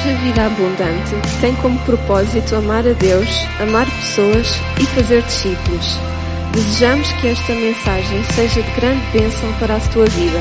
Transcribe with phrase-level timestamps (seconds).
[0.00, 3.28] Igreja Vida Abundante tem como propósito amar a Deus,
[3.60, 4.46] amar pessoas
[4.80, 5.84] e fazer discípulos.
[6.54, 10.38] Desejamos que esta mensagem seja de grande bênção para a tua vida.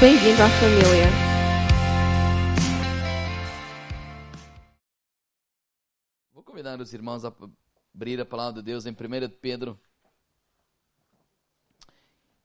[0.00, 1.06] Bem-vindo à família.
[6.32, 7.32] Vou convidar os irmãos a
[7.94, 9.78] abrir a palavra de Deus em 1 de Pedro.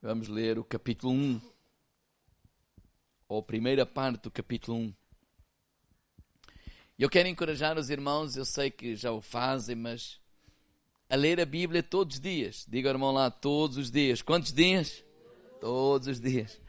[0.04, 1.42] Vamos ler o capítulo 1,
[3.28, 5.03] ou a primeira parte do capítulo 1.
[6.98, 10.20] Eu quero encorajar os irmãos, eu sei que já o fazem, mas
[11.10, 12.68] a ler a Bíblia todos os dias.
[12.70, 14.22] Diga ao irmão lá, todos os dias.
[14.22, 15.04] Quantos dias?
[15.60, 16.62] Todos os dias.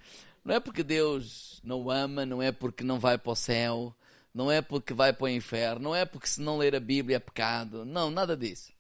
[0.43, 3.95] Não é porque Deus não ama, não é porque não vai para o céu,
[4.33, 7.17] não é porque vai para o inferno, não é porque se não ler a Bíblia
[7.17, 7.85] é pecado.
[7.85, 8.73] Não, nada disso.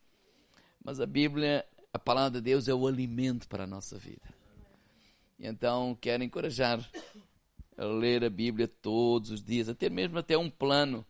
[0.82, 4.34] Mas a Bíblia, a palavra de Deus é o alimento para a nossa vida.
[5.38, 6.80] Então quero encorajar
[7.76, 11.04] a ler a Bíblia todos os dias, até mesmo até um plano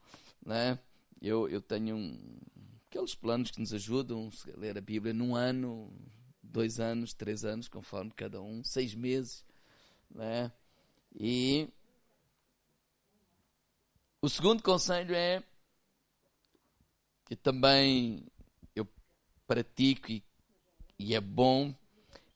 [0.44, 0.78] né?
[1.20, 2.38] Eu, eu tenho um,
[2.86, 5.90] aqueles planos que nos ajudam a ler a Bíblia num ano,
[6.42, 9.44] dois anos, três anos, conforme cada um, seis meses.
[10.10, 10.52] Né?
[11.14, 11.68] E
[14.20, 15.42] o segundo conselho é
[17.24, 18.26] que também
[18.76, 18.86] eu
[19.46, 20.22] pratico e,
[20.98, 21.74] e é bom,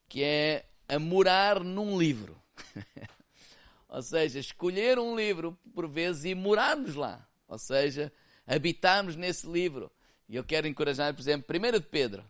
[0.08, 2.40] que é a morar num livro.
[3.88, 7.27] Ou seja, escolher um livro por vezes e morarmos lá.
[7.48, 8.12] Ou seja,
[8.46, 9.90] habitarmos nesse livro.
[10.28, 12.24] E eu quero encorajar, por exemplo, 1 de Pedro.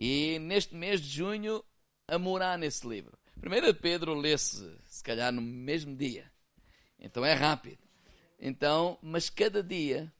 [0.00, 1.62] E neste mês de junho,
[2.08, 3.16] a morar nesse livro.
[3.36, 6.32] 1 de Pedro lê-se, se calhar, no mesmo dia.
[6.98, 7.78] Então é rápido.
[8.40, 10.12] Então, mas cada dia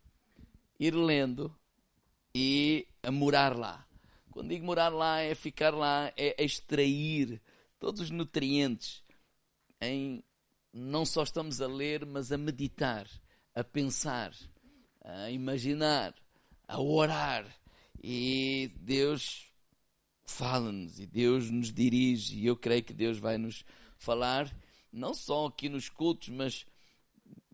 [0.79, 1.55] ir lendo
[2.35, 3.87] e a morar lá.
[4.31, 7.41] Quando digo morar lá, é ficar lá, é extrair
[7.79, 9.03] todos os nutrientes.
[9.81, 10.23] Em,
[10.73, 13.09] não só estamos a ler, mas a meditar
[13.55, 14.33] a pensar,
[15.03, 16.15] a imaginar,
[16.67, 17.47] a orar.
[18.03, 19.47] E Deus
[20.27, 22.37] fala-nos e Deus nos dirige.
[22.37, 23.65] E eu creio que Deus vai nos
[23.97, 24.55] falar,
[24.93, 26.67] não só aqui nos cultos, mas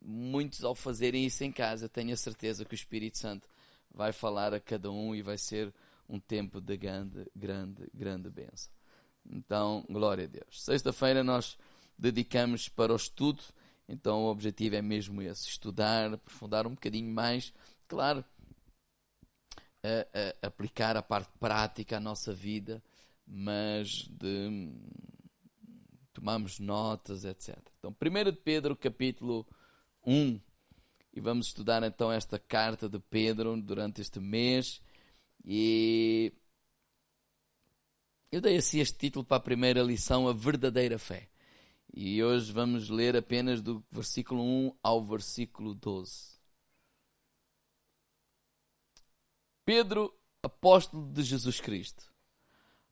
[0.03, 1.89] muitos ao fazerem isso em casa.
[1.89, 3.49] Tenho a certeza que o Espírito Santo
[3.93, 5.72] vai falar a cada um e vai ser
[6.09, 8.72] um tempo de grande, grande, grande bênção.
[9.25, 10.62] Então, glória a Deus.
[10.62, 11.56] Sexta-feira nós
[11.97, 13.43] dedicamos para o estudo
[13.91, 17.53] então o objetivo é mesmo esse: estudar, aprofundar um bocadinho mais,
[17.89, 18.25] claro,
[19.83, 22.83] a, a, aplicar a parte prática à nossa vida,
[23.27, 24.73] mas de
[26.12, 27.59] tomamos notas, etc.
[27.78, 29.47] Então, 1 de Pedro, capítulo
[30.07, 30.41] 1,
[31.12, 34.81] e vamos estudar então esta carta de Pedro durante este mês.
[35.45, 36.33] E
[38.31, 41.28] eu dei assim este título para a primeira lição, a verdadeira fé.
[41.93, 46.39] E hoje vamos ler apenas do versículo 1 ao versículo 12.
[49.65, 52.05] Pedro, apóstolo de Jesus Cristo,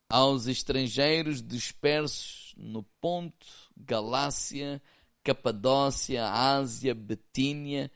[0.08, 4.82] aos estrangeiros dispersos no Ponto, Galácia,
[5.22, 7.92] Capadócia, Ásia, Betínia,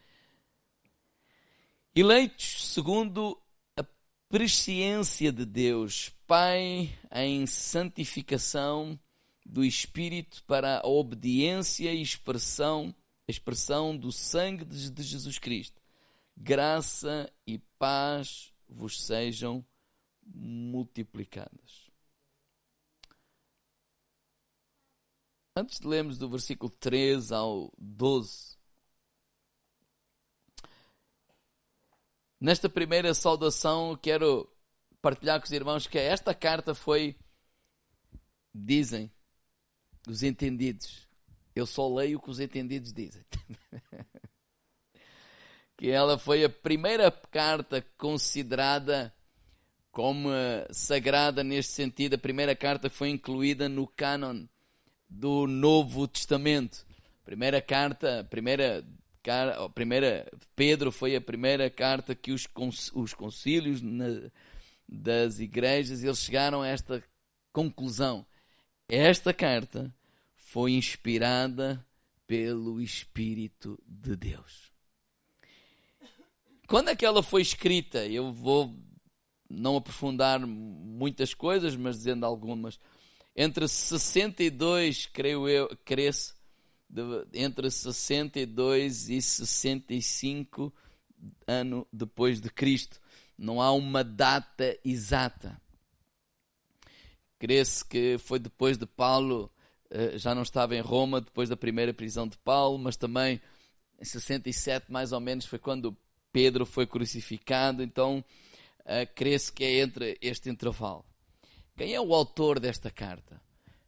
[1.94, 3.40] eleitos segundo
[3.76, 3.84] a
[4.28, 8.98] presciência de Deus, Pai em santificação
[9.44, 12.94] do Espírito para a obediência e expressão,
[13.28, 15.80] expressão do sangue de Jesus Cristo.
[16.36, 19.64] Graça e paz vos sejam
[20.24, 21.90] multiplicadas.
[25.54, 28.56] Antes de lermos do versículo 13 ao 12,
[32.40, 34.50] nesta primeira saudação quero
[35.02, 37.18] partilhar com os irmãos que esta carta foi,
[38.54, 39.12] dizem,
[40.06, 41.06] os entendidos.
[41.54, 43.22] Eu só leio o que os entendidos dizem.
[45.76, 49.12] que ela foi a primeira carta considerada
[49.90, 50.30] como
[50.70, 52.14] sagrada neste sentido.
[52.14, 54.46] A primeira carta foi incluída no cânon
[55.08, 56.86] do Novo Testamento.
[57.22, 58.84] A primeira carta, primeira,
[59.74, 62.48] primeira Pedro foi a primeira carta que os,
[62.94, 64.30] os concílios na,
[64.88, 67.02] das igrejas eles chegaram a esta
[67.52, 68.26] conclusão
[68.94, 69.94] esta carta
[70.36, 71.82] foi inspirada
[72.26, 74.70] pelo Espírito de Deus.
[76.66, 78.06] Quando é que ela foi escrita?
[78.06, 78.78] Eu vou
[79.48, 82.78] não aprofundar muitas coisas, mas dizendo algumas.
[83.34, 86.34] Entre 62, creio eu, cresce,
[87.32, 90.70] entre 62 e 65
[91.46, 93.00] anos depois de Cristo.
[93.38, 95.61] Não há uma data exata.
[97.42, 99.50] Crê-se que foi depois de Paulo,
[99.90, 103.40] eh, já não estava em Roma, depois da primeira prisão de Paulo, mas também
[104.00, 105.96] em 67 mais ou menos foi quando
[106.32, 108.24] Pedro foi crucificado, então
[108.82, 111.04] uh, crê-se que é entre este intervalo.
[111.76, 113.42] Quem é o autor desta carta?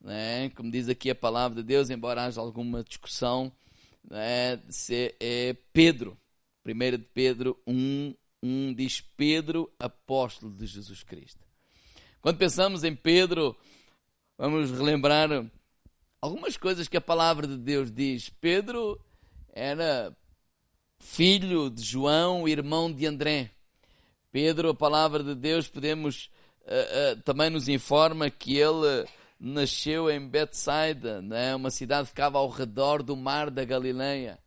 [0.04, 0.50] É?
[0.56, 3.52] Como diz aqui a palavra de Deus, embora haja alguma discussão,
[4.10, 4.58] é?
[5.20, 6.18] é Pedro.
[6.66, 11.43] 1 de Pedro 1, 1 diz Pedro, apóstolo de Jesus Cristo.
[12.24, 13.54] Quando pensamos em Pedro,
[14.38, 15.28] vamos relembrar
[16.22, 18.30] algumas coisas que a palavra de Deus diz.
[18.40, 18.98] Pedro
[19.52, 20.10] era
[20.98, 23.50] filho de João, irmão de André.
[24.32, 26.30] Pedro, a palavra de Deus, podemos
[26.62, 29.06] uh, uh, também nos informa que ele
[29.38, 31.54] nasceu em Betsaida, né?
[31.54, 34.38] uma cidade que ficava ao redor do mar da Galileia.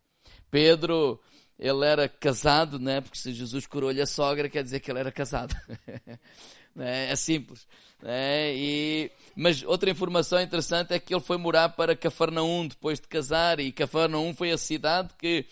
[0.50, 1.20] Pedro,
[1.56, 3.00] ele era casado, né?
[3.00, 5.54] porque se Jesus curou-lhe a sogra, quer dizer que ele era casado.
[6.78, 7.10] né?
[7.10, 7.66] É simples.
[8.00, 8.54] Né?
[8.54, 13.58] E, mas outra informação interessante é que ele foi morar para Cafarnaum depois de casar,
[13.58, 15.44] e Cafarnaum foi a cidade que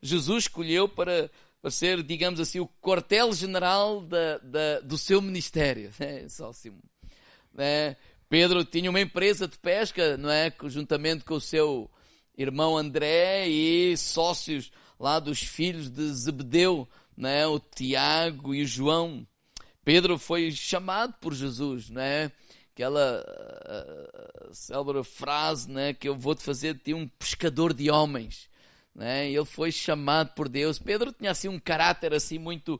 [0.00, 1.28] Jesus escolheu para,
[1.60, 5.90] para ser, digamos assim, o quartel-general da, da, do seu ministério.
[5.98, 6.72] É só assim.
[7.56, 7.96] É,
[8.28, 10.52] Pedro tinha uma empresa de pesca, não é?
[10.66, 11.90] Juntamente com o seu
[12.36, 14.70] irmão André e sócios
[15.00, 17.46] lá dos filhos de Zebedeu, não é?
[17.48, 19.26] O Tiago e o João.
[19.88, 22.30] Pedro foi chamado por Jesus, não é?
[22.74, 25.94] Aquela uh, célebre frase, né?
[25.94, 28.50] Que eu vou te fazer de um pescador de homens,
[28.94, 29.30] né?
[29.30, 30.78] Ele foi chamado por Deus.
[30.78, 32.78] Pedro tinha assim um caráter assim muito,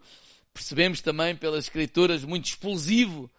[0.52, 3.30] percebemos também pelas escrituras, muito explosivo,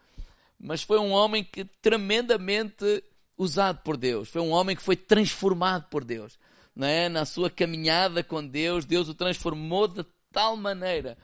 [0.60, 3.04] mas foi um homem que tremendamente
[3.38, 4.30] usado por Deus.
[4.30, 6.40] Foi um homem que foi transformado por Deus.
[6.76, 7.08] É?
[7.08, 11.16] Na sua caminhada com Deus, Deus o transformou de tal maneira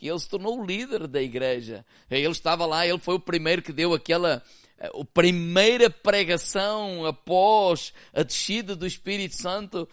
[0.00, 1.84] que ele se tornou o líder da igreja.
[2.10, 4.42] Ele estava lá, ele foi o primeiro que deu aquela
[4.78, 9.86] a primeira pregação após a descida do Espírito Santo.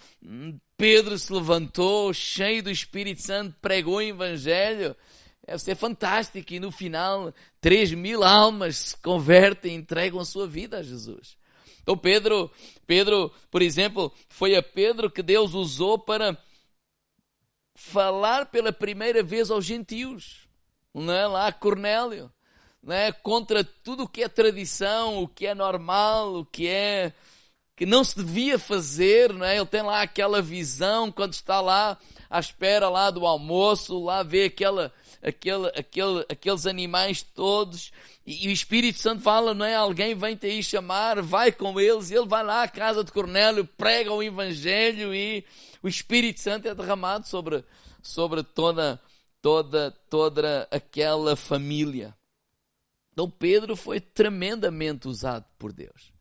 [0.77, 4.95] Pedro se levantou, cheio do Espírito Santo, pregou o Evangelho.
[5.45, 10.48] Deve ser fantástico e no final 3 mil almas se convertem e entregam a sua
[10.48, 11.36] vida a Jesus.
[11.83, 12.50] Então Pedro,
[12.86, 16.38] Pedro, por exemplo, foi a Pedro que Deus usou para
[17.77, 20.47] falar pela primeira vez aos gentios.
[20.94, 21.27] Não é?
[21.27, 22.31] Lá Cornélio.
[22.81, 23.12] Não é?
[23.12, 27.13] Contra tudo o que é tradição, o que é normal, o que é
[27.75, 29.56] que não se devia fazer, não é?
[29.56, 31.97] Ele tem lá aquela visão quando está lá
[32.29, 37.91] à espera lá do almoço, lá vê aquela aquele, aquele, aqueles animais todos,
[38.25, 39.75] e, e, o Espírito Santo fala, não é?
[39.75, 43.65] Alguém vem te aí chamar, vai com eles, ele vai lá à casa de Cornélio,
[43.65, 45.45] prega o Evangelho e
[45.81, 47.63] o Espírito Santo é derramado sobre,
[48.01, 49.01] sobre toda,
[49.41, 52.15] toda, toda aquela família.
[53.12, 56.16] Então Pedro foi tremendamente usado por Deus.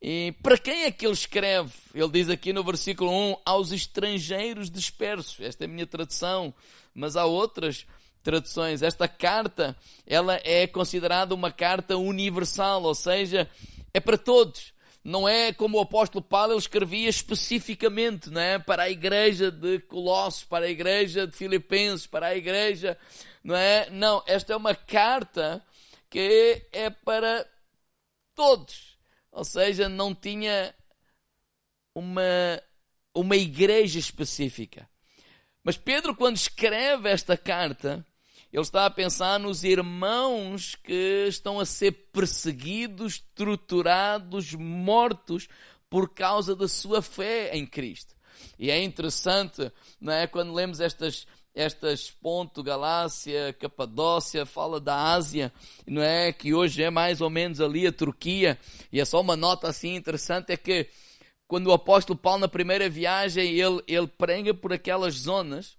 [0.00, 1.72] E para quem é que ele escreve?
[1.94, 5.40] Ele diz aqui no versículo 1: aos estrangeiros dispersos.
[5.40, 6.54] Esta é a minha tradução,
[6.94, 7.86] mas há outras
[8.22, 8.82] traduções.
[8.82, 9.76] Esta carta,
[10.06, 13.48] ela é considerada uma carta universal, ou seja,
[13.94, 14.74] é para todos.
[15.02, 18.58] Não é como o apóstolo Paulo ele escrevia especificamente, não é?
[18.58, 22.98] Para a igreja de Colossos, para a igreja de Filipenses, para a igreja,
[23.42, 23.88] não é?
[23.88, 25.64] Não, esta é uma carta
[26.10, 27.46] que é para
[28.34, 28.95] todos
[29.36, 30.74] ou seja, não tinha
[31.94, 32.22] uma,
[33.14, 34.88] uma igreja específica.
[35.62, 38.02] Mas Pedro, quando escreve esta carta,
[38.50, 45.48] ele está a pensar nos irmãos que estão a ser perseguidos, torturados, mortos
[45.90, 48.16] por causa da sua fé em Cristo.
[48.58, 49.70] E é interessante,
[50.00, 55.50] não é, quando lemos estas estas ponto Galácia, Capadócia, fala da Ásia,
[55.86, 56.30] não é?
[56.30, 58.58] Que hoje é mais ou menos ali a Turquia.
[58.92, 60.86] E é só uma nota assim interessante é que
[61.48, 65.78] quando o apóstolo Paulo na primeira viagem ele ele prega por aquelas zonas,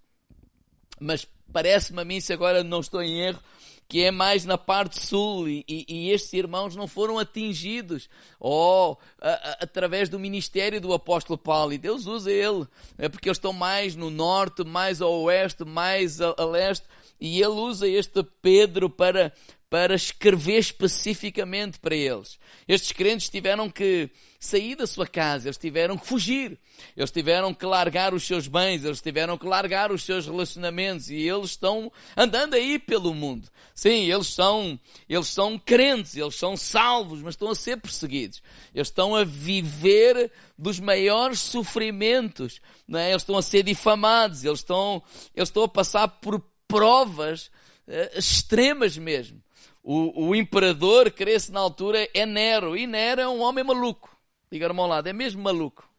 [1.00, 3.40] mas parece-me a mim se agora não estou em erro,
[3.88, 9.64] que é mais na parte sul, e, e estes irmãos não foram atingidos, ou a,
[9.64, 12.68] através do ministério do apóstolo Paulo, e Deus usa ele,
[12.98, 16.86] é porque eles estão mais no norte, mais ao oeste, mais a, a leste,
[17.20, 19.34] e ele usa este Pedro para,
[19.70, 22.40] para escrever especificamente para eles.
[22.68, 24.10] Estes crentes tiveram que
[24.40, 26.58] sair da sua casa, eles tiveram que fugir,
[26.96, 31.28] eles tiveram que largar os seus bens, eles tiveram que largar os seus relacionamentos e
[31.28, 33.50] eles estão andando aí pelo mundo.
[33.76, 38.42] Sim, eles são, eles são crentes, eles são salvos, mas estão a ser perseguidos.
[38.74, 43.10] Eles estão a viver dos maiores sofrimentos, não é?
[43.10, 45.04] Eles estão a ser difamados, eles estão,
[45.36, 47.48] eles estão a passar por provas
[47.88, 49.42] uh, extremas mesmo.
[49.90, 52.76] O, o imperador, cresce na altura, é Nero.
[52.76, 54.14] E Nero é um homem maluco.
[54.52, 55.90] Diga-me ao lado, é mesmo maluco.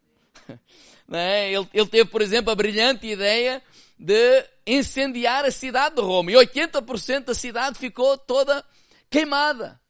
[1.11, 1.51] É?
[1.51, 3.63] Ele, ele teve, por exemplo, a brilhante ideia
[3.99, 6.31] de incendiar a cidade de Roma.
[6.31, 8.63] E 80% da cidade ficou toda
[9.09, 9.81] queimada.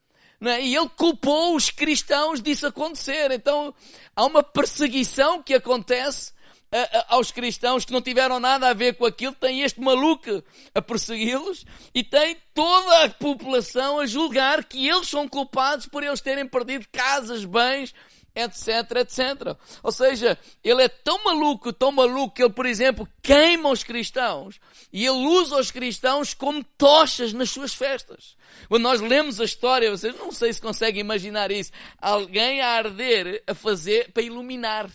[0.41, 0.61] É?
[0.61, 3.33] E ele culpou os cristãos disso acontecer.
[3.33, 3.75] Então
[4.15, 6.33] há uma perseguição que acontece
[6.71, 10.43] a, a, aos cristãos que não tiveram nada a ver com aquilo, tem este maluco
[10.75, 16.21] a persegui-los e tem toda a população a julgar que eles são culpados por eles
[16.21, 17.95] terem perdido casas, bens,
[18.35, 19.57] etc, etc.
[19.83, 24.61] Ou seja, ele é tão maluco, tão maluco que ele, por exemplo, queima os cristãos
[24.93, 28.37] e ele usa os cristãos como tochas nas suas festas.
[28.69, 33.43] Quando nós lemos a história, vocês não sei se conseguem imaginar isso, alguém a arder
[33.47, 34.91] a fazer para iluminar.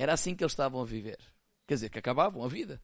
[0.00, 1.18] Era assim que eles estavam a viver.
[1.66, 2.80] Quer dizer, que acabavam a vida.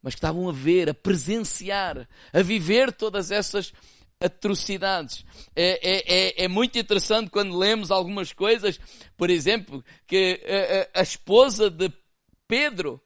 [0.00, 3.70] Mas que estavam a ver, a presenciar, a viver todas essas
[4.18, 5.26] atrocidades.
[5.54, 8.80] É, é, é, é, muito interessante quando lemos algumas coisas,
[9.14, 10.40] por exemplo, que
[10.94, 11.92] a, a, a esposa de
[12.46, 12.98] Pedro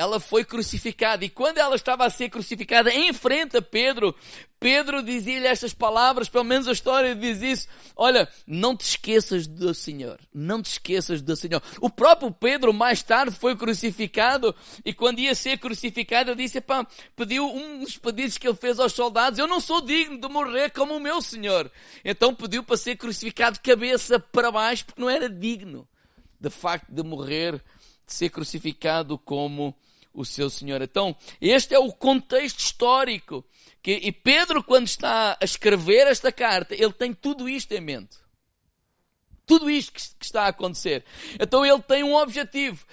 [0.00, 1.26] ela foi crucificada.
[1.26, 4.16] E quando ela estava a ser crucificada em frente a Pedro,
[4.58, 7.68] Pedro dizia-lhe estas palavras, pelo menos a história diz isso.
[7.94, 10.18] Olha, não te esqueças do Senhor.
[10.32, 11.62] Não te esqueças do Senhor.
[11.82, 14.54] O próprio Pedro mais tarde foi crucificado
[14.86, 18.78] e quando ia ser crucificado ele disse, pá, pediu um dos pedidos que ele fez
[18.78, 21.70] aos soldados, eu não sou digno de morrer como o meu Senhor.
[22.02, 25.86] Então pediu para ser crucificado cabeça para baixo porque não era digno
[26.40, 27.62] de facto de morrer
[28.06, 29.76] de ser crucificado como
[30.12, 30.82] o seu Senhor.
[30.82, 33.44] Então, este é o contexto histórico.
[33.82, 38.18] Que, e Pedro, quando está a escrever esta carta, ele tem tudo isto em mente.
[39.46, 41.04] Tudo isto que, que está a acontecer.
[41.40, 42.86] Então ele tem um objetivo: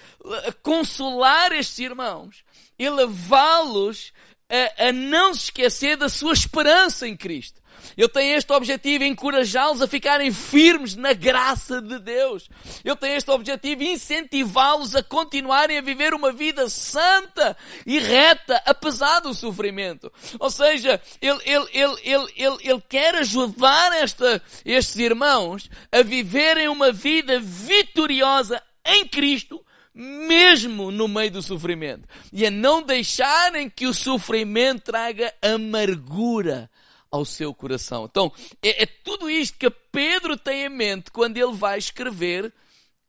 [0.64, 2.44] consolar estes irmãos
[2.80, 4.12] e levá-los
[4.50, 7.62] a, a não se esquecer da sua esperança em Cristo.
[7.96, 12.50] Eu tenho este objetivo, encorajá-los a ficarem firmes na graça de Deus.
[12.84, 19.20] Eu tenho este objetivo, incentivá-los a continuarem a viver uma vida santa e reta, apesar
[19.20, 20.12] do sofrimento.
[20.40, 26.68] Ou seja, ele, ele, ele, ele, ele, ele quer ajudar esta, estes irmãos a viverem
[26.68, 32.08] uma vida vitoriosa em Cristo, mesmo no meio do sofrimento.
[32.32, 36.70] E a não deixarem que o sofrimento traga amargura
[37.18, 38.08] ao seu coração.
[38.10, 38.32] Então,
[38.62, 42.54] é, é tudo isto que Pedro tem em mente quando ele vai escrever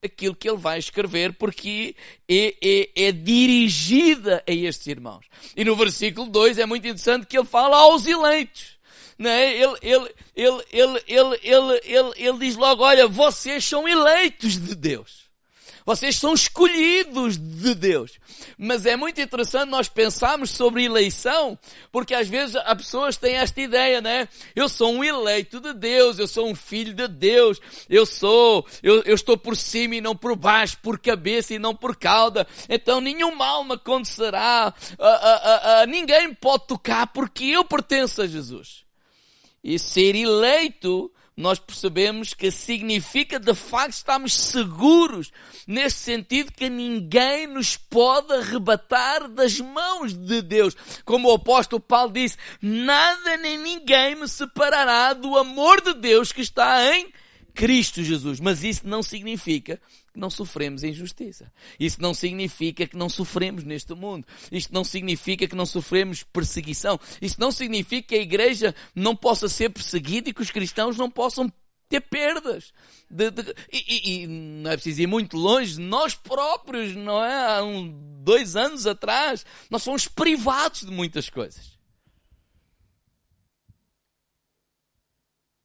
[0.02, 1.94] aquilo que ele vai escrever, porque
[2.28, 5.26] é, é, é, dirigida a estes irmãos.
[5.56, 8.78] E no versículo 2 é muito interessante que ele fala aos eleitos.
[9.18, 9.52] Não é?
[9.52, 14.76] ele, ele, ele, ele, ele, ele, ele, ele diz logo, olha, vocês são eleitos de
[14.76, 15.27] Deus.
[15.88, 18.20] Vocês são escolhidos de Deus.
[18.58, 21.58] Mas é muito interessante nós pensarmos sobre eleição,
[21.90, 24.28] porque às vezes as pessoas têm esta ideia, né?
[24.54, 29.00] Eu sou um eleito de Deus, eu sou um filho de Deus, eu sou, eu,
[29.04, 32.46] eu estou por cima e não por baixo, por cabeça e não por cauda.
[32.68, 38.26] Então nenhum mal me acontecerá, uh, uh, uh, ninguém pode tocar porque eu pertenço a
[38.26, 38.84] Jesus.
[39.64, 45.30] E ser eleito nós percebemos que significa de facto estarmos seguros,
[45.68, 50.76] nesse sentido que ninguém nos pode arrebatar das mãos de Deus.
[51.04, 56.40] Como o apóstolo Paulo disse, nada nem ninguém me separará do amor de Deus que
[56.40, 57.12] está em
[57.54, 58.40] Cristo Jesus.
[58.40, 59.80] Mas isso não significa
[60.18, 61.50] que não sofremos injustiça.
[61.78, 64.26] Isso não significa que não sofremos neste mundo.
[64.50, 66.98] Isto não significa que não sofremos perseguição.
[67.22, 71.08] Isso não significa que a igreja não possa ser perseguida e que os cristãos não
[71.08, 71.50] possam
[71.88, 72.72] ter perdas.
[73.08, 77.58] De, de, e, e, não é preciso ir muito longe, nós próprios, não é?
[77.58, 81.77] Há um, dois anos atrás, nós fomos privados de muitas coisas.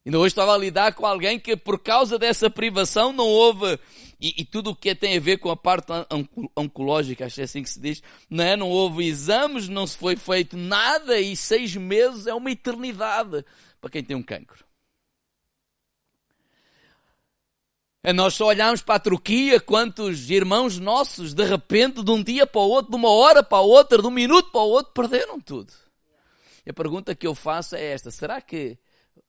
[0.05, 3.79] Ainda hoje estava a lidar com alguém que por causa dessa privação não houve,
[4.19, 5.91] e, e tudo o que tem a ver com a parte
[6.55, 8.57] oncológica, acho que é assim que se diz, não, é?
[8.57, 13.45] não houve exames, não se foi feito nada e seis meses é uma eternidade
[13.79, 14.65] para quem tem um cancro.
[18.05, 22.45] É nós só olhamos para a Turquia, quantos irmãos nossos, de repente, de um dia
[22.45, 24.91] para o outro, de uma hora para a outra, de um minuto para o outro,
[24.91, 25.71] perderam tudo.
[26.65, 28.77] E a pergunta que eu faço é esta: será que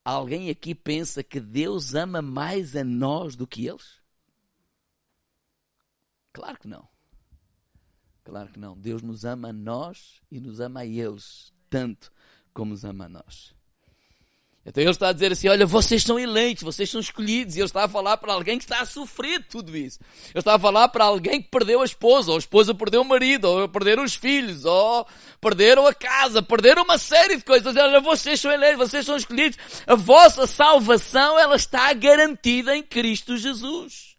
[0.04, 4.02] Alguém aqui pensa que Deus ama mais a nós do que eles?
[6.32, 6.86] Claro que não.
[8.22, 8.76] Claro que não.
[8.76, 12.12] Deus nos ama a nós e nos ama a eles tanto
[12.52, 13.53] como nos ama a nós.
[14.66, 17.54] Então ele está a dizer assim: olha, vocês são eleitos, vocês são escolhidos.
[17.54, 19.98] E ele está a falar para alguém que está a sofrer tudo isso.
[20.30, 23.04] Ele está a falar para alguém que perdeu a esposa, ou a esposa perdeu o
[23.04, 25.06] marido, ou perderam os filhos, ou
[25.40, 27.76] perderam a casa, perderam uma série de coisas.
[27.76, 29.58] Olha, vocês são eleitos, vocês são escolhidos.
[29.86, 34.14] A vossa salvação, ela está garantida em Cristo Jesus.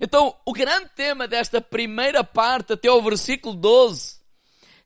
[0.00, 4.21] Então, o grande tema desta primeira parte, até o versículo 12,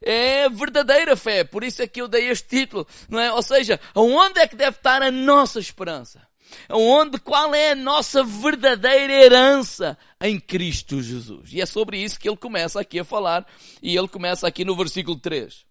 [0.02, 1.44] é verdadeira fé.
[1.44, 3.32] Por isso é que eu dei este título, não é?
[3.32, 6.26] Ou seja, aonde é que deve estar a nossa esperança?
[6.68, 11.52] Aonde, qual é a nossa verdadeira herança em Cristo Jesus?
[11.52, 13.46] E é sobre isso que ele começa aqui a falar,
[13.82, 15.66] e ele começa aqui no versículo 3.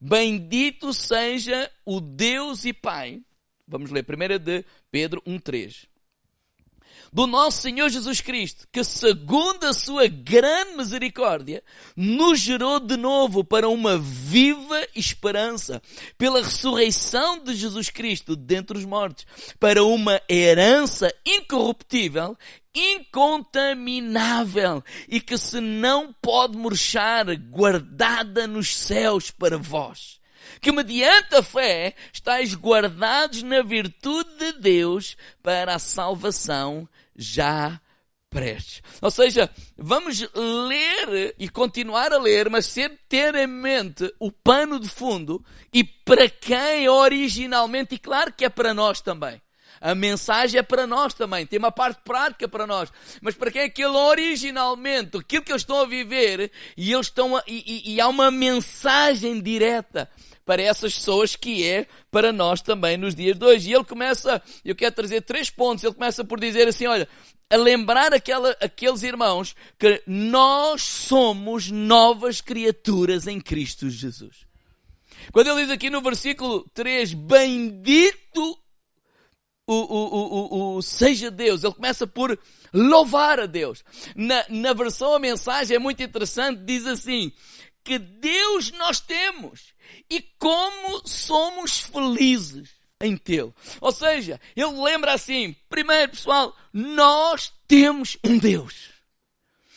[0.00, 3.22] Bendito seja o Deus e Pai.
[3.66, 5.91] Vamos ler 1 de Pedro 1.3
[7.12, 11.62] do nosso Senhor Jesus Cristo, que segundo a sua grande misericórdia,
[11.94, 15.82] nos gerou de novo para uma viva esperança,
[16.16, 19.26] pela ressurreição de Jesus Cristo dentre os mortos,
[19.60, 22.34] para uma herança incorruptível,
[22.74, 30.22] incontaminável e que se não pode murchar, guardada nos céus para vós.
[30.60, 37.80] Que mediante a fé estáis guardados na virtude de Deus para a salvação já
[38.32, 38.82] prestes.
[39.00, 44.80] Ou seja, vamos ler e continuar a ler, mas ser ter em mente o pano
[44.80, 49.40] de fundo e para quem originalmente, e claro que é para nós também.
[49.82, 52.88] A mensagem é para nós também, tem uma parte prática para nós.
[53.20, 57.36] Mas para quem é ele originalmente, aquilo que eles estão a viver, e eles estão
[57.36, 60.08] a, e, e, e há uma mensagem direta
[60.44, 63.70] para essas pessoas que é para nós também nos dias de hoje.
[63.70, 67.08] E ele começa, eu quero trazer três pontos, ele começa por dizer assim, olha,
[67.50, 74.46] a lembrar aquela, aqueles irmãos que nós somos novas criaturas em Cristo Jesus.
[75.32, 78.61] Quando ele diz aqui no versículo 3, bendito
[79.66, 82.38] o, o, o, o, seja Deus, ele começa por
[82.72, 83.84] louvar a Deus.
[84.16, 87.32] Na, na versão a mensagem é muito interessante, diz assim,
[87.84, 89.72] que Deus nós temos
[90.10, 93.54] e como somos felizes em tê-lo.
[93.80, 98.90] Ou seja, ele lembra assim, primeiro pessoal, nós temos um Deus.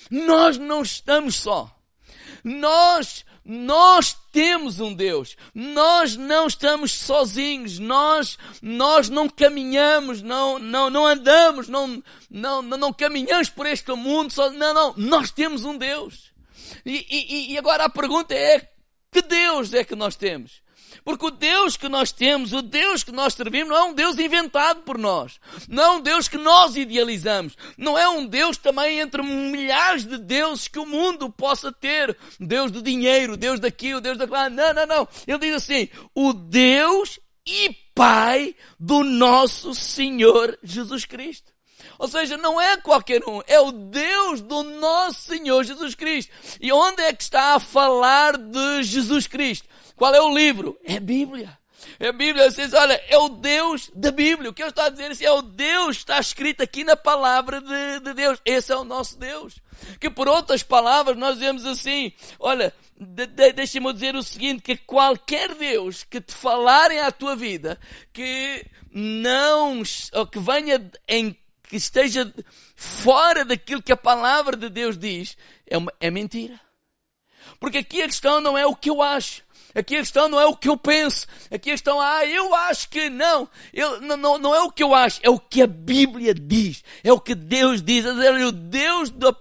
[0.10, 1.76] Nós não estamos só.
[2.44, 5.38] Nós nós temos um Deus.
[5.54, 7.78] Nós não estamos sozinhos.
[7.78, 14.34] Nós, nós não caminhamos, não, não, não andamos, não, não, não, caminhamos por este mundo.
[14.34, 14.94] Só, não, não.
[14.98, 16.32] Nós temos um Deus.
[16.84, 18.68] E, e, e agora a pergunta é,
[19.12, 20.65] que Deus é que nós temos?
[21.04, 24.18] Porque o Deus que nós temos, o Deus que nós servimos, não é um Deus
[24.18, 25.40] inventado por nós.
[25.68, 27.56] Não é um Deus que nós idealizamos.
[27.78, 32.18] Não é um Deus também entre milhares de deuses que o mundo possa ter.
[32.40, 34.50] Deus do dinheiro, Deus daquilo, Deus daquilo.
[34.50, 35.08] Não, não, não.
[35.28, 41.56] Ele diz assim, o Deus e Pai do nosso Senhor Jesus Cristo.
[41.98, 46.32] Ou seja, não é qualquer um, é o Deus do nosso Senhor Jesus Cristo.
[46.60, 49.68] E onde é que está a falar de Jesus Cristo?
[49.96, 50.78] Qual é o livro?
[50.84, 51.58] É Bíblia.
[52.00, 54.50] É Bíblia, vocês olha, é o Deus da Bíblia.
[54.50, 57.62] O que eu estou a dizer assim, é o Deus, está escrito aqui na palavra
[57.62, 58.42] de, de Deus.
[58.44, 59.56] Esse é o nosso Deus.
[60.00, 64.78] Que por outras palavras nós dizemos assim, olha, de, de, deixa-me dizer o seguinte, que
[64.78, 67.80] qualquer Deus que te falarem à tua vida,
[68.12, 69.82] que não,
[70.14, 72.32] ou que venha em que esteja
[72.76, 76.60] fora daquilo que a palavra de Deus diz, é, uma, é mentira.
[77.60, 79.45] Porque aqui a questão não é o que eu acho.
[79.76, 81.28] Aqui a questão não é o que eu penso.
[81.52, 83.48] Aqui a questão, ah, eu acho que não.
[83.74, 86.82] Eu, não, não, não é o que eu acho, é o que a Bíblia diz.
[87.04, 88.06] É o que Deus diz.
[88.06, 89.36] É o Deus do,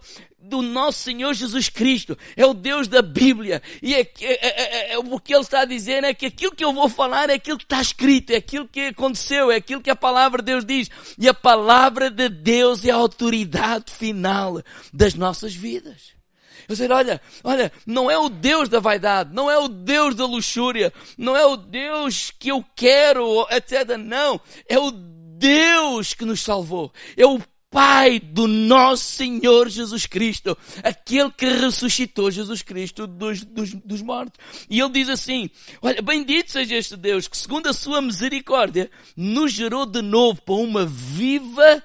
[0.45, 3.63] do nosso Senhor Jesus Cristo, é o Deus da Bíblia.
[3.83, 6.73] E é, é, é, é, o que ele está dizer é que aquilo que eu
[6.73, 9.97] vou falar é aquilo que está escrito, é aquilo que aconteceu, é aquilo que a
[9.97, 10.91] palavra de Deus diz.
[11.19, 16.15] E a palavra de Deus é a autoridade final das nossas vidas.
[16.69, 20.27] Eu dizer, olha, olha, não é o Deus da vaidade, não é o Deus da
[20.27, 23.97] luxúria, não é o Deus que eu quero, etc.
[23.99, 26.93] Não, é o Deus que nos salvou.
[27.17, 27.41] É o
[27.75, 34.39] Pai do nosso Senhor Jesus Cristo, aquele que ressuscitou Jesus Cristo dos, dos, dos, mortos.
[34.71, 35.51] E ele diz assim:
[35.83, 40.55] Olha, bendito seja este Deus que, segundo a sua misericórdia, nos gerou de novo para
[40.55, 41.83] uma viva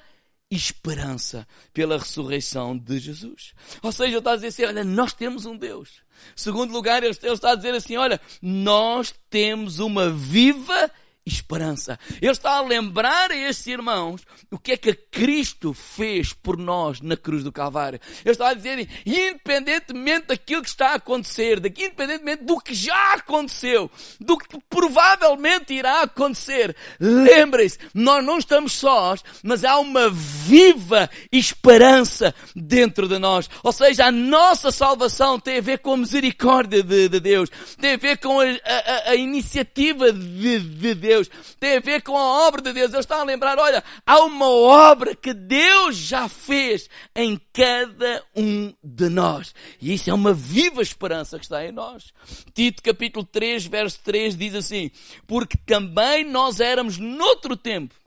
[0.52, 3.54] esperança pela ressurreição de Jesus.
[3.84, 6.02] Ou seja, ele está a dizer assim: Olha, nós temos um Deus.
[6.36, 12.00] Segundo lugar, ele está a dizer assim: Olha, nós temos uma viva esperança esperança.
[12.22, 17.02] Ele está a lembrar a estes irmãos o que é que Cristo fez por nós
[17.02, 18.00] na cruz do Calvário.
[18.26, 23.89] Ele está a dizer, independentemente daquilo que está a acontecer, independentemente do que já aconteceu,
[24.20, 32.34] do que provavelmente irá acontecer, lembrem-se, nós não estamos sós, mas há uma viva esperança
[32.56, 33.50] dentro de nós.
[33.63, 37.94] Ou seja, a nossa salvação tem a ver com a misericórdia de, de Deus, tem
[37.94, 42.18] a ver com a, a, a iniciativa de, de Deus Deus, tem a ver com
[42.18, 42.92] a obra de Deus.
[42.92, 48.74] Ele está a lembrar, olha, há uma obra que Deus já fez em cada um
[48.84, 49.54] de nós.
[49.82, 52.14] E isso é uma viva esperança que está em nós.
[52.54, 54.92] Tito capítulo 3, verso 3 diz assim,
[55.28, 57.99] porque também nós éramos noutro tempo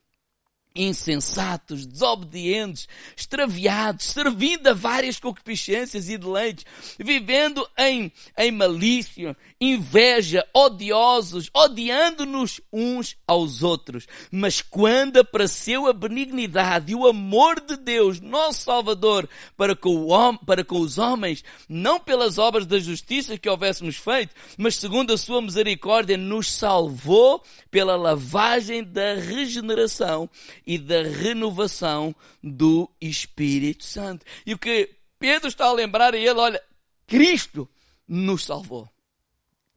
[0.74, 6.64] insensatos, desobedientes, extraviados, servindo a várias concupiscências e deleites,
[6.98, 14.06] vivendo em, em malícia, inveja, odiosos, odiando-nos uns aos outros.
[14.30, 20.38] Mas quando apareceu a benignidade e o amor de Deus, nosso Salvador, para com, o,
[20.38, 25.18] para com os homens, não pelas obras da justiça que houvéssemos feito, mas segundo a
[25.18, 30.28] sua misericórdia, nos salvou pela lavagem da regeneração
[30.66, 34.24] e da renovação do Espírito Santo.
[34.46, 36.62] E o que Pedro está a lembrar a ele, olha,
[37.06, 37.68] Cristo
[38.06, 38.88] nos salvou.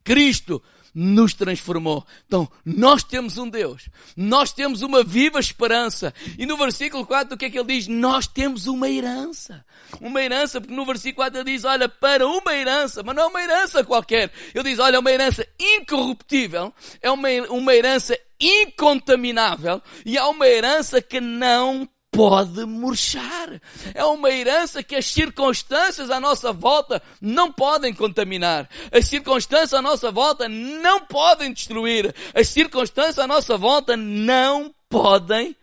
[0.02, 0.62] Cristo
[0.98, 2.06] nos transformou.
[2.26, 3.90] Então, nós temos um Deus.
[4.16, 6.14] Nós temos uma viva esperança.
[6.38, 7.86] E no versículo 4, o que é que ele diz?
[7.86, 9.62] Nós temos uma herança.
[10.00, 13.26] Uma herança, porque no versículo 4 ele diz, olha, para uma herança, mas não é
[13.26, 14.32] uma herança qualquer.
[14.54, 20.46] Ele diz, olha, é uma herança incorruptível, é uma, uma herança incontaminável e há uma
[20.46, 23.60] herança que não pode murchar.
[23.94, 28.68] É uma herança que as circunstâncias à nossa volta não podem contaminar.
[28.90, 32.14] As circunstâncias à nossa volta não podem destruir.
[32.34, 35.54] As circunstâncias à nossa volta não podem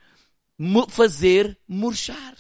[0.90, 2.36] fazer murchar.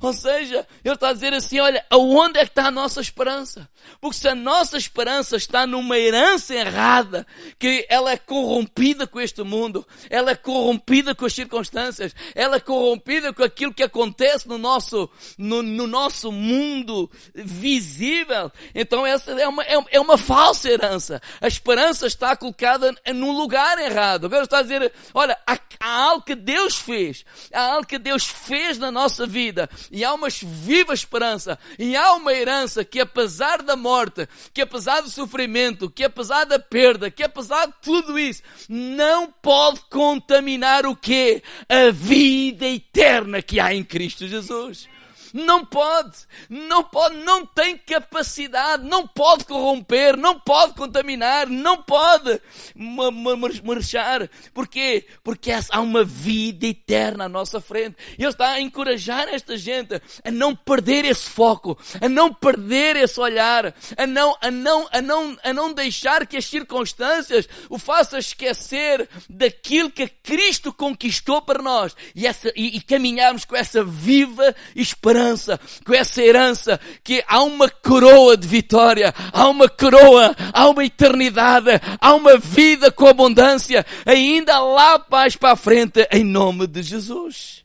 [0.00, 3.68] Ou seja, ele está a dizer assim, olha, aonde é que está a nossa esperança?
[4.00, 7.26] Porque se a nossa esperança está numa herança errada,
[7.58, 12.60] que ela é corrompida com este mundo, ela é corrompida com as circunstâncias, ela é
[12.60, 19.46] corrompida com aquilo que acontece no nosso, no, no nosso mundo visível, então essa é
[19.46, 21.20] uma, é, é, uma falsa herança.
[21.40, 24.26] A esperança está colocada num lugar errado.
[24.26, 28.24] Agora está a dizer, olha, há, há algo que Deus fez, há algo que Deus
[28.24, 33.62] fez na nossa vida, e há uma viva esperança, e há uma herança que apesar
[33.62, 38.42] da morte, que apesar do sofrimento, que apesar da perda, que apesar de tudo isso,
[38.68, 41.42] não pode contaminar o quê?
[41.68, 44.88] A vida eterna que há em Cristo Jesus.
[45.32, 52.40] Não pode, não pode, não tem capacidade, não pode corromper, não pode contaminar, não pode
[53.62, 54.28] marchar.
[54.52, 55.06] Porquê?
[55.22, 57.96] Porque há uma vida eterna à nossa frente.
[58.18, 63.20] Ele está a encorajar esta gente a não perder esse foco, a não perder esse
[63.20, 68.18] olhar, a não, a não, a não, a não deixar que as circunstâncias o façam
[68.18, 74.54] esquecer daquilo que Cristo conquistou para nós e, essa, e, e caminharmos com essa viva
[74.74, 75.19] esperança
[75.84, 81.70] com essa herança que há uma coroa de vitória, há uma coroa, há uma eternidade,
[82.00, 87.64] há uma vida com abundância, ainda lá mais para a frente, em nome de Jesus.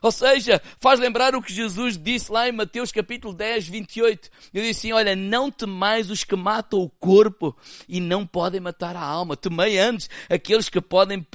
[0.00, 4.30] Ou seja, faz lembrar o que Jesus disse lá em Mateus capítulo 10, 28.
[4.54, 7.56] Ele disse assim, olha, não temais os que matam o corpo
[7.88, 9.36] e não podem matar a alma.
[9.36, 11.26] Temei antes aqueles que podem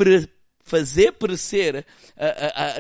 [0.64, 1.86] fazer perecer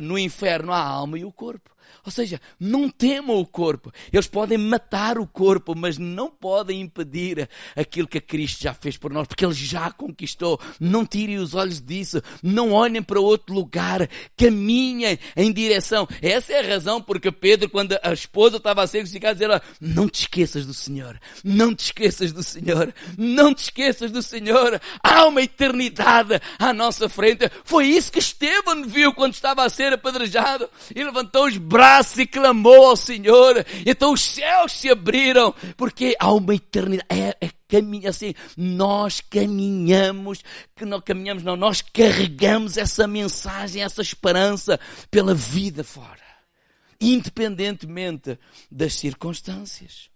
[0.01, 1.69] no inferno a alma e o corpo.
[2.05, 3.91] Ou seja, não temam o corpo.
[4.11, 9.11] Eles podem matar o corpo, mas não podem impedir aquilo que Cristo já fez por
[9.13, 10.59] nós, porque Ele já conquistou.
[10.79, 12.21] Não tirem os olhos disso.
[12.41, 14.09] Não olhem para outro lugar.
[14.35, 16.07] Caminhem em direção.
[16.21, 20.09] Essa é a razão porque Pedro, quando a esposa estava a ser crucificada, dizia, não
[20.09, 21.19] te esqueças do Senhor.
[21.43, 22.93] Não te esqueças do Senhor.
[23.17, 24.81] Não te esqueças do Senhor.
[25.01, 27.49] Há uma eternidade à nossa frente.
[27.63, 32.21] Foi isso que Estevão viu quando estava a ser apedrejado e levantou os braços braço
[32.21, 33.65] e clamou ao Senhor.
[33.85, 37.07] Então os céus se abriram, porque há uma eternidade.
[37.09, 40.41] É, é caminho assim, nós caminhamos,
[40.75, 44.79] que não caminhamos, não, nós carregamos essa mensagem, essa esperança
[45.11, 46.21] pela vida fora,
[47.01, 48.39] independentemente
[48.71, 50.09] das circunstâncias.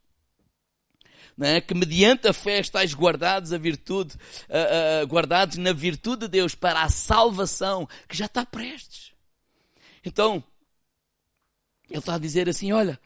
[1.39, 1.61] É?
[1.61, 6.55] que mediante a fé estáis guardados a virtude, uh, uh, guardados na virtude de Deus
[6.55, 9.11] para a salvação que já está prestes.
[10.03, 10.43] Então,
[11.89, 12.99] ele está a dizer assim: olha,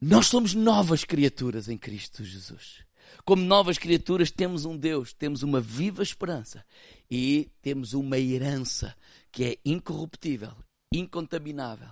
[0.00, 2.86] nós somos novas criaturas em Cristo Jesus.
[3.24, 6.64] Como novas criaturas, temos um Deus, temos uma viva esperança
[7.10, 8.94] e temos uma herança
[9.32, 10.52] que é incorruptível,
[10.92, 11.88] incontaminável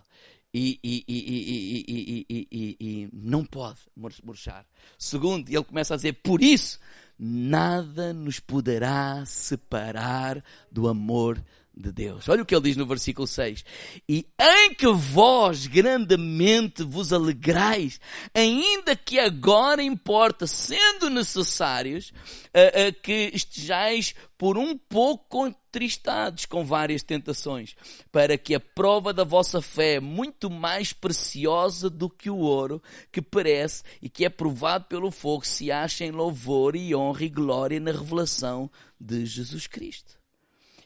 [0.52, 3.80] e, e, e, e, não pode
[4.24, 4.66] murchar.
[4.98, 6.78] Segundo, ele começa a dizer: por isso,
[7.18, 11.42] nada nos poderá separar do amor
[11.76, 12.28] de Deus.
[12.28, 13.64] Olha o que ele diz no versículo 6.
[14.08, 18.00] E em que vós grandemente vos alegrais,
[18.34, 26.64] ainda que agora importa, sendo necessários, uh, uh, que estejais por um pouco contristados com
[26.64, 27.76] várias tentações,
[28.10, 33.20] para que a prova da vossa fé, muito mais preciosa do que o ouro, que
[33.20, 37.78] perece e que é provado pelo fogo, se ache em louvor e honra e glória
[37.78, 40.18] na revelação de Jesus Cristo.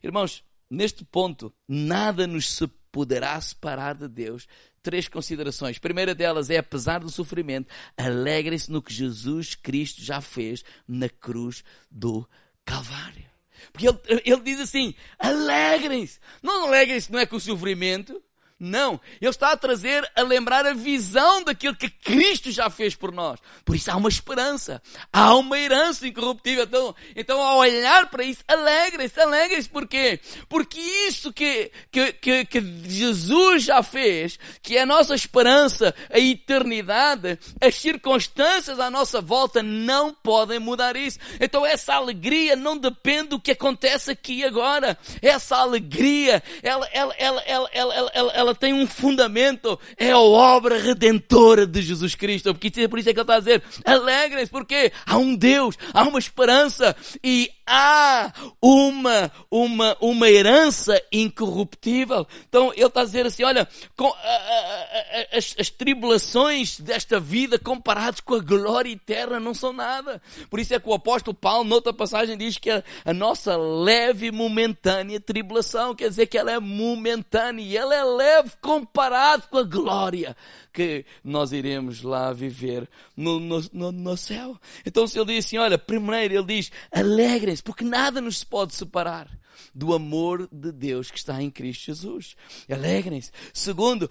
[0.02, 2.58] Irmãos, neste ponto, nada nos
[2.92, 4.46] poderá separar de Deus.
[4.82, 5.76] Três considerações.
[5.76, 11.08] A primeira delas é, apesar do sofrimento, alegrem-se no que Jesus Cristo já fez na
[11.08, 12.26] cruz do
[12.64, 13.28] Calvário.
[13.72, 16.18] Porque ele, ele diz assim: alegrem-se.
[16.42, 18.22] Não alegrem-se, não é com o sofrimento,
[18.60, 19.00] não.
[19.20, 23.40] Ele está a trazer, a lembrar a visão daquilo que Cristo já fez por nós.
[23.64, 24.82] Por isso há uma esperança.
[25.10, 26.64] Há uma herança incorruptível.
[26.64, 29.68] Então, então ao olhar para isso, alegrem-se, alegrem-se.
[29.68, 30.20] Porquê?
[30.48, 36.18] Porque isso que, que, que, que Jesus já fez, que é a nossa esperança, a
[36.18, 41.18] eternidade, as circunstâncias à nossa volta não podem mudar isso.
[41.40, 44.98] Então essa alegria não depende do que acontece aqui agora.
[45.22, 50.18] Essa alegria, ela, ela, ela, ela, ela, ela, ela ela tem um fundamento, é a
[50.18, 52.52] obra redentora de Jesus Cristo.
[52.52, 56.02] Porque por isso é que ele está a dizer, alegrem-se, porque há um Deus, há
[56.02, 62.26] uma esperança e há uma, uma, uma herança incorruptível.
[62.48, 67.20] Então ele está a dizer assim, olha, com, a, a, a, as, as tribulações desta
[67.20, 70.20] vida comparadas com a glória eterna não são nada.
[70.50, 74.26] Por isso é que o apóstolo Paulo, noutra passagem, diz que a, a nossa leve
[74.26, 79.58] e momentânea tribulação, quer dizer que ela é momentânea e ela é leve comparado com
[79.58, 80.36] a glória
[80.72, 84.58] que nós iremos lá viver no, no, no, no céu.
[84.84, 89.28] Então se ele diz assim, olha, primeiro ele diz, alegrem-se, porque nada nos pode separar
[89.74, 92.36] do amor de Deus que está em Cristo Jesus.
[92.70, 93.30] Alegrem-se.
[93.52, 94.10] Segundo,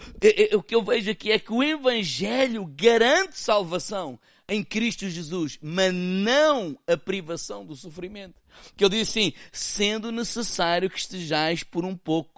[0.53, 5.93] o que eu vejo aqui é que o Evangelho garante salvação em Cristo Jesus, mas
[5.93, 8.41] não a privação do sofrimento.
[8.75, 12.33] Que eu disse assim, sendo necessário que estejais por um pouco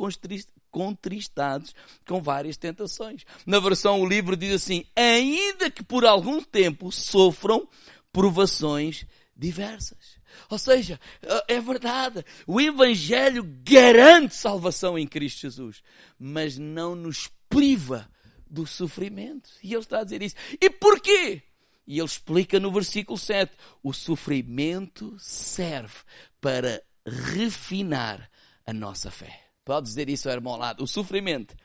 [0.72, 1.76] contristados
[2.08, 3.26] com várias tentações.
[3.46, 7.68] Na versão o livro diz assim: ainda que por algum tempo sofram
[8.12, 9.06] provações
[9.36, 10.20] diversas.
[10.50, 11.00] Ou seja,
[11.48, 15.84] é verdade, o Evangelho garante salvação em Cristo Jesus,
[16.18, 18.10] mas não nos priva
[18.50, 19.50] do sofrimento.
[19.64, 20.36] E ele está a dizer isso.
[20.60, 21.42] E porquê?
[21.88, 23.54] E ele explica no versículo 7:
[23.84, 25.98] o sofrimento serve
[26.40, 28.30] para refinar
[28.66, 29.51] a nossa fé.
[29.64, 30.84] Pode dizer isso ao irmão lado.
[30.84, 31.56] O sofrimento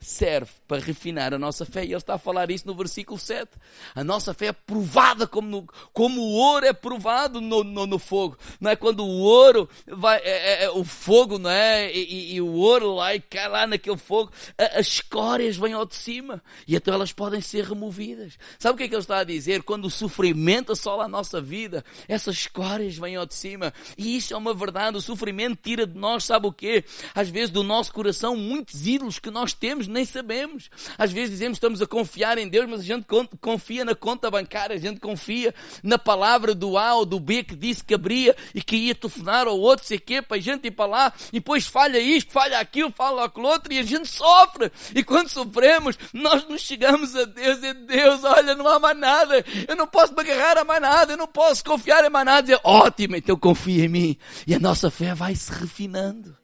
[0.00, 1.82] serve para refinar a nossa fé.
[1.82, 3.50] E ele está a falar isso no versículo 7.
[3.94, 7.98] A nossa fé é provada como, no, como o ouro é provado no, no, no,
[7.98, 8.36] fogo.
[8.60, 11.92] Não é quando o ouro vai, é, é, é o fogo, não é?
[11.92, 15.72] E, e, e, o ouro lá e cai lá naquele fogo, a, as escórias vêm
[15.72, 18.38] ao de cima e então elas podem ser removidas.
[18.58, 19.62] Sabe o que é que ele está a dizer?
[19.62, 23.72] Quando o sofrimento assola a nossa vida, essas escórias vêm ao de cima.
[23.96, 24.96] E isso é uma verdade.
[24.96, 26.84] O sofrimento tira de nós, sabe o quê?
[27.14, 30.70] Às vezes do nosso coração, muitos ídolos que nós temos nem sabemos.
[30.96, 33.06] Às vezes dizemos que estamos a confiar em Deus, mas a gente
[33.40, 37.56] confia na conta bancária, a gente confia na palavra do A ou do B que
[37.56, 40.70] disse que abria e que ia telefonar ao outro, sei quê, para a gente ir
[40.70, 44.70] para lá, e depois falha isto, falha aquilo, falha aquilo outro, e a gente sofre.
[44.94, 49.44] E quando sofremos, nós nos chegamos a Deus e Deus, olha, não há mais nada,
[49.66, 52.42] eu não posso me agarrar a mais nada, eu não posso confiar em mais nada,
[52.42, 54.16] dizer, ótimo, então confia em mim.
[54.46, 56.37] E a nossa fé vai se refinando.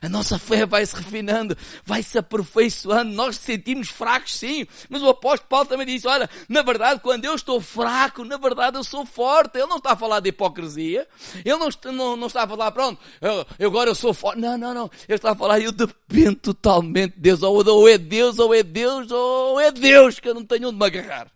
[0.00, 3.12] A nossa fé vai se refinando, vai se aperfeiçoando.
[3.12, 4.66] Nós sentimos fracos, sim.
[4.88, 8.76] Mas o apóstolo Paulo também disse: Olha, na verdade, quando eu estou fraco, na verdade
[8.76, 9.58] eu sou forte.
[9.58, 11.06] Ele não está a falar de hipocrisia.
[11.44, 14.40] Ele não, não, não está a falar, pronto, eu, agora eu sou forte.
[14.40, 14.90] Não, não, não.
[15.08, 17.42] Ele está a falar, eu dependo totalmente de Deus.
[17.42, 20.78] Ou, ou é Deus, ou é Deus, ou é Deus, que eu não tenho onde
[20.78, 21.26] me agarrar.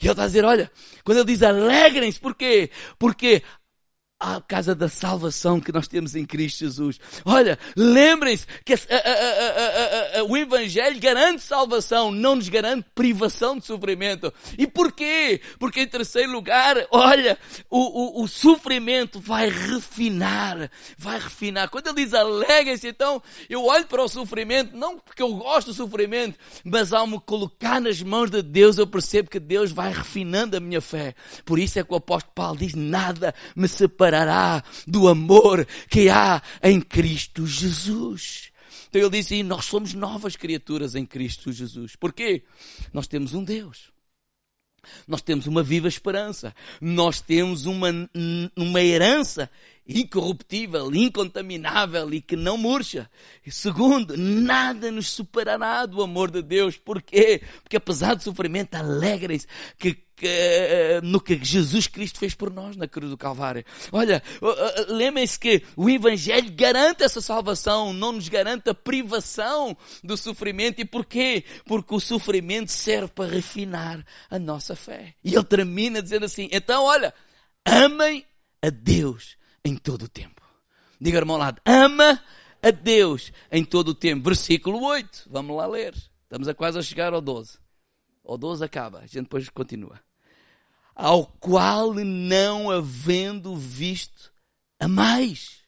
[0.00, 0.70] E ele está a dizer, olha,
[1.04, 2.70] quando ele diz alegrem-se, porquê?
[2.98, 3.42] Porque
[4.24, 6.98] à casa da salvação que nós temos em Cristo Jesus.
[7.24, 13.66] Olha, lembrem-se que a, a, a, o Evangelho garante salvação, não nos garante privação de
[13.66, 14.32] sofrimento.
[14.56, 15.42] E porquê?
[15.58, 21.68] Porque em terceiro lugar, olha, o, o, o sofrimento vai refinar, vai refinar.
[21.68, 25.74] Quando ele diz alegrem-se, então eu olho para o sofrimento, não porque eu gosto do
[25.74, 30.56] sofrimento, mas ao me colocar nas mãos de Deus, eu percebo que Deus vai refinando
[30.56, 31.14] a minha fé.
[31.44, 36.08] Por isso é que o apóstolo Paulo diz, nada me separa separará do amor que
[36.08, 38.52] há em Cristo Jesus.
[38.88, 41.96] Então ele diz assim: nós somos novas criaturas em Cristo Jesus.
[41.96, 42.44] Porquê?
[42.92, 43.92] Nós temos um Deus.
[45.08, 46.54] Nós temos uma viva esperança.
[46.80, 47.88] Nós temos uma,
[48.54, 49.50] uma herança
[49.86, 53.10] incorruptível, incontaminável e que não murcha.
[53.44, 56.76] E segundo, nada nos separará do amor de Deus.
[56.76, 57.42] Porquê?
[57.62, 59.46] Porque apesar do sofrimento, alegrem-se
[59.78, 63.62] que, que, no que Jesus Cristo fez por nós na cruz do Calvário.
[63.92, 64.22] Olha,
[64.88, 70.80] lembrem-se que o Evangelho garante essa salvação, não nos garante a privação do sofrimento.
[70.80, 71.44] E porquê?
[71.66, 75.14] Porque o sofrimento serve para refinar a nossa fé.
[75.22, 77.12] E ele termina dizendo assim, então olha,
[77.66, 78.24] amem
[78.62, 80.42] a Deus em todo o tempo.
[81.00, 82.22] Diga irmão lado, ama
[82.62, 84.24] a Deus em todo o tempo.
[84.24, 85.94] Versículo 8, vamos lá ler.
[86.24, 87.58] Estamos a quase a chegar ao 12.
[88.22, 90.00] O 12 acaba, a gente depois continua.
[90.94, 94.32] Ao qual não havendo visto
[94.80, 95.62] a mais,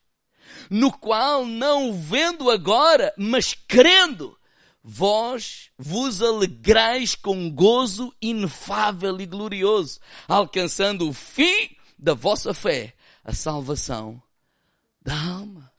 [0.70, 4.36] no qual não vendo agora, mas crendo,
[4.82, 12.94] vós vos alegrais com gozo inefável e glorioso, alcançando o fim da vossa fé,
[13.26, 14.22] a salvação
[15.02, 15.72] da alma.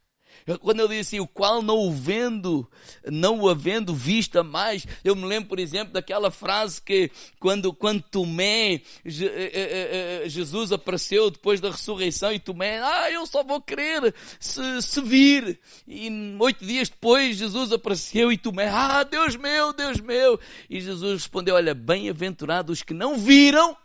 [0.61, 2.69] Quando eu disse assim, o qual não o vendo,
[3.05, 8.01] não o havendo vista mais, eu me lembro, por exemplo, daquela frase que quando, quando
[8.01, 13.59] Tomé, eh, eh, eh, Jesus apareceu depois da ressurreição e Tomé, ah, eu só vou
[13.59, 15.59] crer se, se vir.
[15.85, 20.39] E oito dias depois Jesus apareceu e Tomé, ah, Deus meu, Deus meu.
[20.69, 23.75] E Jesus respondeu, olha, bem-aventurados os que não viram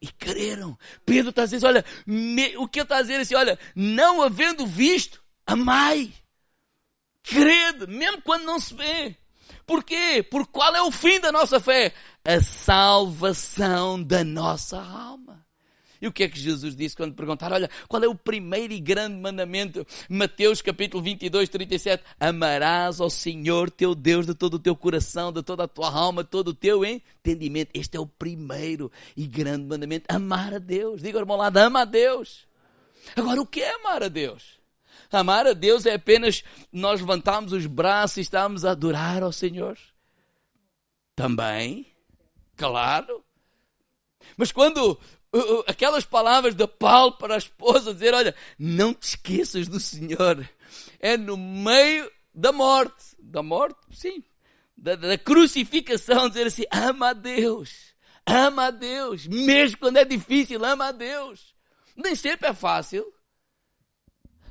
[0.00, 0.78] e creram.
[1.04, 5.22] Pedro está dizendo, olha, me, o que está dizendo é assim, olha, não havendo visto,
[5.46, 6.12] amai.
[7.22, 9.16] Crede, mesmo quando não se vê.
[9.66, 10.22] Porquê?
[10.22, 11.92] Por qual é o fim da nossa fé?
[12.24, 15.46] A salvação da nossa alma.
[16.00, 18.80] E o que é que Jesus disse quando perguntaram, olha, qual é o primeiro e
[18.80, 19.86] grande mandamento?
[20.08, 22.02] Mateus capítulo 22, 37.
[22.18, 26.24] Amarás ao Senhor teu Deus de todo o teu coração, de toda a tua alma,
[26.24, 27.70] todo o teu entendimento.
[27.74, 30.06] Este é o primeiro e grande mandamento.
[30.08, 31.02] Amar a Deus.
[31.02, 32.46] Diga, irmão lá, ama a Deus.
[33.14, 34.58] Agora, o que é amar a Deus?
[35.12, 39.76] Amar a Deus é apenas nós levantarmos os braços e estarmos a adorar ao Senhor.
[41.14, 41.86] Também,
[42.56, 43.22] claro.
[44.36, 44.98] Mas quando
[45.66, 50.48] aquelas palavras de Paulo para a esposa, dizer: Olha, não te esqueças do Senhor.
[50.98, 53.16] É no meio da morte.
[53.18, 53.78] Da morte?
[53.92, 54.22] Sim.
[54.76, 57.94] Da, da crucificação, dizer assim: ama a Deus.
[58.26, 59.26] Ama a Deus.
[59.26, 61.54] Mesmo quando é difícil, ama a Deus.
[61.96, 63.04] Nem sempre é fácil.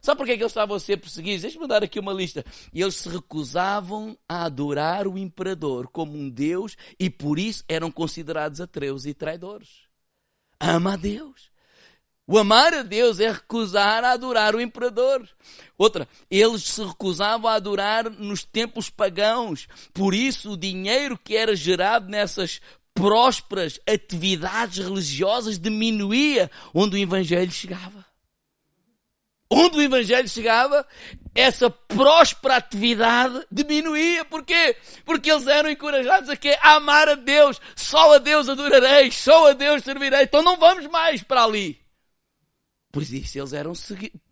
[0.02, 1.42] Sabe por que, é que eles estavam a ser perseguidos?
[1.42, 2.46] Deixa-me dar aqui uma lista.
[2.74, 8.62] Eles se recusavam a adorar o imperador como um Deus e por isso eram considerados
[8.62, 9.89] atreus e traidores
[10.60, 11.50] ama a Deus.
[12.28, 15.28] O amar a Deus é recusar a adorar o imperador.
[15.78, 19.68] Outra, eles se recusavam a adorar nos templos pagãos.
[19.94, 22.62] Por isso, o dinheiro que era gerado nessas
[22.94, 28.09] prósperas atividades religiosas diminuía onde o evangelho chegava
[29.50, 30.86] onde o Evangelho chegava,
[31.34, 34.24] essa próspera atividade diminuía.
[34.26, 34.76] Porquê?
[35.04, 36.58] Porque eles eram encorajados a quê?
[36.62, 37.60] Amar a Deus.
[37.76, 40.24] Só a Deus adorarei, só a Deus servirei.
[40.24, 41.80] Então não vamos mais para ali.
[42.92, 43.74] Por isso eles eram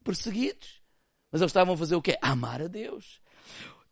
[0.03, 0.82] perseguidos.
[1.32, 2.17] Mas eles estavam a fazer o quê?
[2.21, 3.19] Amar a Deus.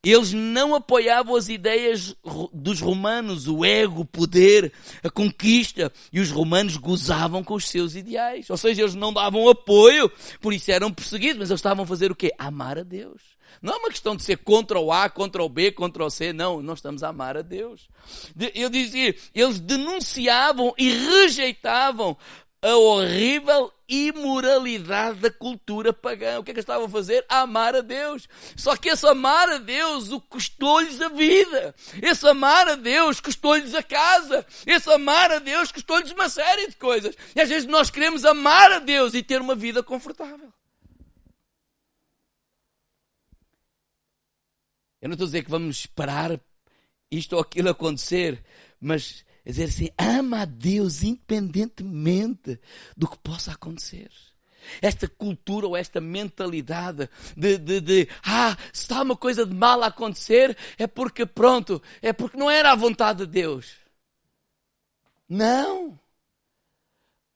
[0.06, 2.16] Eles não apoiavam as ideias
[2.54, 4.72] dos romanos, o ego, o poder,
[5.04, 8.48] a conquista, e os romanos gozavam com os seus ideais.
[8.52, 12.12] Ou seja, eles não davam apoio, por isso eram perseguidos, mas eles estavam a fazer
[12.12, 12.32] o quê?
[12.38, 13.36] amar a Deus.
[13.62, 16.32] Não é uma questão de ser contra o A, contra o B, contra o C,
[16.32, 17.88] não, nós estamos a amar a Deus.
[18.54, 22.16] Eu dizia, eles denunciavam e rejeitavam
[22.62, 26.40] a horrível imoralidade da cultura pagã.
[26.40, 27.26] O que é que estavam a fazer?
[27.30, 28.28] A amar a Deus.
[28.56, 31.76] Só que esse amar a Deus o custou-lhes a vida.
[32.02, 34.46] Esse amar a Deus custou-lhes a casa.
[34.66, 37.16] Esse amar a Deus custou-lhes uma série de coisas.
[37.36, 40.54] E às vezes nós queremos amar a Deus e ter uma vida confortável.
[45.02, 46.40] Eu não estou a dizer que vamos esperar
[47.12, 48.44] isto ou aquilo acontecer,
[48.80, 52.60] mas é dizer assim, ama a Deus independentemente
[52.98, 54.10] do que possa acontecer.
[54.82, 59.84] Esta cultura ou esta mentalidade de, de, de, ah, se está uma coisa de mal
[59.84, 63.76] a acontecer, é porque pronto, é porque não era a vontade de Deus.
[65.30, 66.00] Não.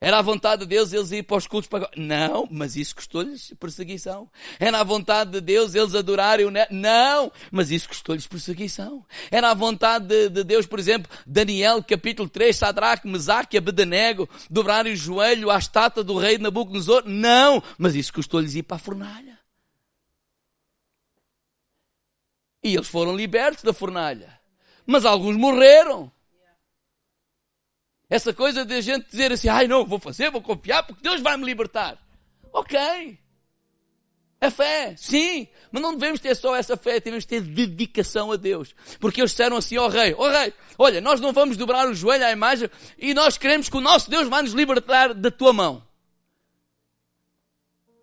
[0.02, 1.90] Era a vontade de Deus eles ir para os cultos para...
[1.98, 4.30] Não, mas isso custou-lhes perseguição.
[4.58, 6.74] Era a vontade de Deus eles adorarem o neto.
[6.74, 9.06] Não, mas isso custou-lhes perseguição.
[9.30, 14.30] Era a vontade de, de, Deus, por exemplo, Daniel, capítulo 3, Sadraque, Mesaque e Abednego,
[14.50, 17.04] dobrarem o joelho à estátua do rei Nabucodonosor.
[17.06, 19.38] Não, mas isso custou-lhes ir para a fornalha.
[22.64, 24.40] E eles foram libertos da fornalha.
[24.86, 26.10] Mas alguns morreram.
[28.10, 31.22] Essa coisa de a gente dizer assim, ai não, vou fazer, vou confiar, porque Deus
[31.22, 31.98] vai me libertar.
[32.52, 33.20] Ok.
[34.42, 38.74] A fé, sim, mas não devemos ter só essa fé, devemos ter dedicação a Deus.
[39.00, 41.94] Porque eles disseram assim ao rei, ó oh, rei, olha, nós não vamos dobrar o
[41.94, 45.52] joelho à imagem e nós queremos que o nosso Deus vá nos libertar da tua
[45.52, 45.86] mão.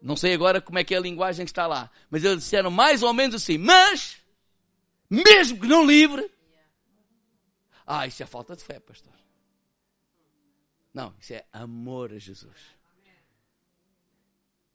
[0.00, 2.70] Não sei agora como é que é a linguagem que está lá, mas eles disseram
[2.70, 4.18] mais ou menos assim, mas,
[5.08, 6.30] mesmo que não livre,
[7.86, 9.15] ah, isso é falta de fé, pastor.
[10.96, 12.56] Não, isso é amor a Jesus.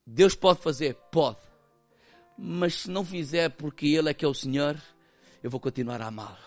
[0.05, 0.93] Deus pode fazer?
[1.11, 1.51] Pode
[2.43, 4.75] mas se não fizer porque Ele é que é o Senhor,
[5.43, 6.37] eu vou continuar a amá-lo.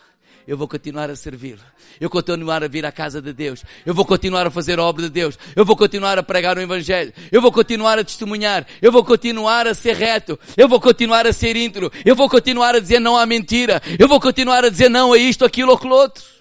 [0.46, 1.62] Eu vou continuar a servi-lo.
[1.98, 3.64] Eu vou continuar a vir à casa de Deus.
[3.86, 5.38] Eu vou continuar a fazer a obra de Deus.
[5.56, 7.14] Eu vou continuar a pregar o Evangelho.
[7.32, 8.66] Eu vou continuar a testemunhar.
[8.82, 10.38] Eu vou continuar a ser reto.
[10.54, 11.90] Eu vou continuar a ser íntegro.
[12.04, 13.80] Eu vou continuar a dizer não à mentira.
[13.98, 16.33] Eu vou continuar a dizer não a isto, aquilo ou aquilo outro.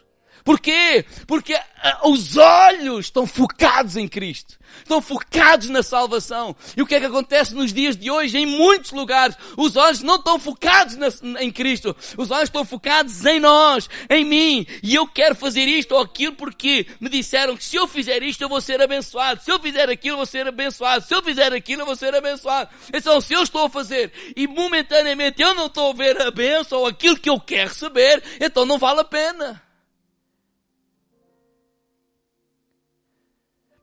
[0.44, 1.06] Porquê?
[1.26, 4.60] Porque uh, os olhos estão focados em Cristo.
[4.80, 6.56] Estão focados na salvação.
[6.76, 8.38] E o que é que acontece nos dias de hoje?
[8.38, 11.96] Em muitos lugares, os olhos não estão focados na, em Cristo.
[12.18, 14.66] Os olhos estão focados em nós, em mim.
[14.82, 18.42] E eu quero fazer isto ou aquilo porque me disseram que se eu fizer isto
[18.42, 19.42] eu vou ser abençoado.
[19.42, 21.06] Se eu fizer aquilo eu vou ser abençoado.
[21.06, 22.70] Se eu fizer aquilo eu vou ser abençoado.
[22.94, 26.80] Então se eu estou a fazer e momentaneamente eu não estou a ver a bênção
[26.80, 29.62] ou aquilo que eu quero receber, então não vale a pena.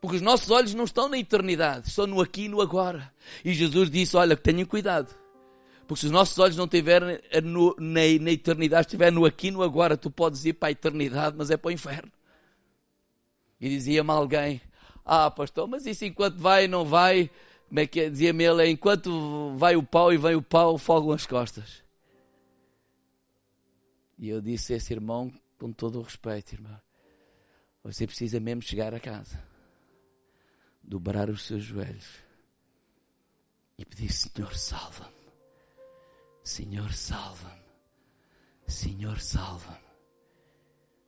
[0.01, 3.13] Porque os nossos olhos não estão na eternidade, estão no aqui e no agora.
[3.45, 5.15] E Jesus disse, olha, tenham cuidado.
[5.87, 9.63] Porque se os nossos olhos não estiverem na, na eternidade, estiver no aqui e no
[9.63, 12.11] agora, tu podes ir para a eternidade, mas é para o inferno.
[13.61, 14.63] E dizia-me alguém,
[15.05, 17.31] ah pastor, mas isso enquanto vai não vai,
[17.69, 18.09] como é que é?
[18.09, 21.83] Dizia-me ele, enquanto vai o pau e vem o pau, folgam as costas.
[24.19, 26.81] E eu disse a esse irmão, com todo o respeito, irmão,
[27.85, 29.50] você precisa mesmo chegar a casa
[30.91, 32.19] dobrar os seus joelhos
[33.79, 35.15] e pedir: Senhor, salva-me.
[36.43, 37.63] Senhor, salva-me.
[38.67, 39.91] Senhor, salva-me.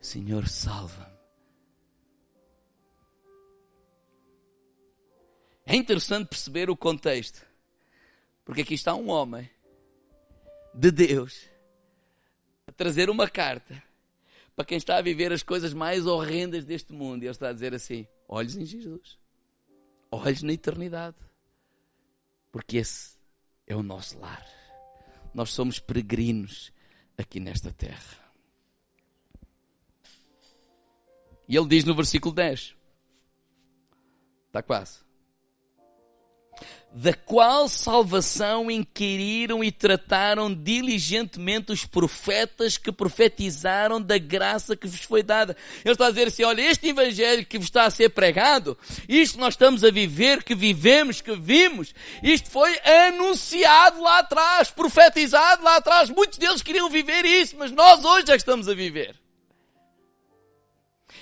[0.01, 1.19] Senhor, salva-me.
[5.67, 7.45] É interessante perceber o contexto.
[8.45, 9.51] Porque aqui está um homem
[10.75, 11.49] de Deus
[12.69, 13.83] a trazer uma carta
[14.55, 17.25] para quem está a viver as coisas mais horrendas deste mundo.
[17.25, 19.22] E ele está a dizer assim: olhos em Jesus
[20.13, 21.17] olhos na eternidade.
[22.53, 23.17] Porque esse
[23.67, 24.47] é o nosso lar.
[25.35, 26.71] Nós somos peregrinos
[27.17, 28.21] aqui nesta terra.
[31.49, 32.77] E ele diz no versículo 10:
[34.47, 35.03] Está quase
[36.95, 45.01] da qual salvação inquiriram e trataram diligentemente os profetas que profetizaram da graça que vos
[45.01, 45.57] foi dada.
[45.85, 48.77] Ele está a dizer assim, olha, este evangelho que vos está a ser pregado,
[49.09, 52.79] isto nós estamos a viver, que vivemos, que vimos, isto foi
[53.09, 56.11] anunciado lá atrás, profetizado lá atrás.
[56.11, 59.17] Muitos deles queriam viver isso, mas nós hoje já estamos a viver.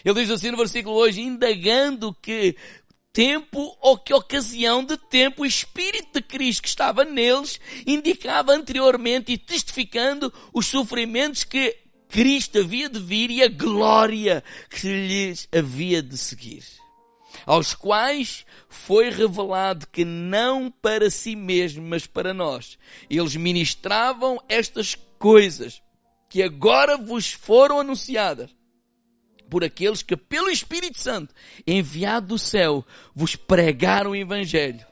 [0.04, 2.56] Ele diz assim no versículo hoje, indagando que
[3.12, 9.32] tempo ou que ocasião de tempo o Espírito de Cristo que estava neles indicava anteriormente
[9.32, 11.76] e testificando os sofrimentos que
[12.08, 16.64] Cristo havia de vir e a glória que lhes havia de seguir.
[17.46, 22.76] Aos quais foi revelado que não para si mesmo, mas para nós.
[23.08, 25.80] Eles ministravam estas coisas
[26.28, 28.50] que agora vos foram anunciadas
[29.50, 31.34] por aqueles que, pelo Espírito Santo,
[31.66, 34.86] enviado do céu, vos pregaram o Evangelho,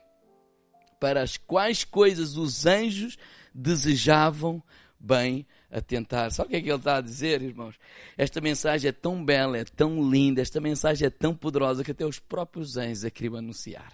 [0.99, 3.17] para as quais coisas os anjos
[3.55, 4.61] desejavam
[4.99, 6.33] bem atentar.
[6.33, 7.77] Sabe o que é que ele está a dizer, irmãos?
[8.17, 12.05] Esta mensagem é tão bela, é tão linda, esta mensagem é tão poderosa que até
[12.05, 13.93] os próprios anjos a queriam anunciar.